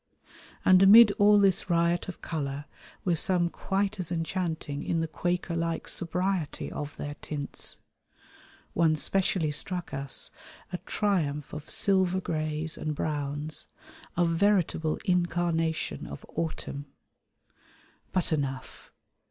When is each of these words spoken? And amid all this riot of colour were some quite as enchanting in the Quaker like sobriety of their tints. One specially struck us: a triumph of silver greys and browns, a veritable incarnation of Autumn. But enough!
And 0.65 0.81
amid 0.81 1.11
all 1.19 1.37
this 1.39 1.69
riot 1.69 2.07
of 2.07 2.23
colour 2.23 2.65
were 3.05 3.15
some 3.15 3.51
quite 3.51 3.99
as 3.99 4.11
enchanting 4.11 4.81
in 4.83 4.99
the 4.99 5.07
Quaker 5.07 5.55
like 5.55 5.87
sobriety 5.87 6.71
of 6.71 6.97
their 6.97 7.13
tints. 7.21 7.77
One 8.73 8.95
specially 8.95 9.51
struck 9.51 9.93
us: 9.93 10.31
a 10.73 10.79
triumph 10.79 11.53
of 11.53 11.69
silver 11.69 12.19
greys 12.19 12.79
and 12.79 12.95
browns, 12.95 13.67
a 14.17 14.25
veritable 14.25 14.97
incarnation 15.05 16.07
of 16.07 16.25
Autumn. 16.29 16.87
But 18.11 18.33
enough! 18.33 18.91